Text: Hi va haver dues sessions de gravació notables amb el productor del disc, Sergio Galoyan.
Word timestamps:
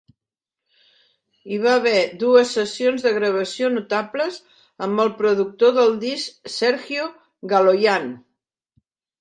Hi 1.49 1.59
va 1.65 1.73
haver 1.79 1.99
dues 2.23 2.53
sessions 2.57 3.05
de 3.07 3.11
gravació 3.19 3.69
notables 3.75 4.41
amb 4.87 5.05
el 5.05 5.13
productor 5.21 5.77
del 5.79 5.95
disc, 6.07 6.51
Sergio 6.57 7.07
Galoyan. 7.55 8.13